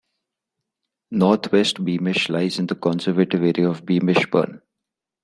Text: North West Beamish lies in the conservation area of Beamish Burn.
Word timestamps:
North 1.11 1.51
West 1.51 1.85
Beamish 1.85 2.27
lies 2.27 2.57
in 2.57 2.65
the 2.65 2.73
conservation 2.73 3.43
area 3.43 3.69
of 3.69 3.85
Beamish 3.85 4.31
Burn. 4.31 4.63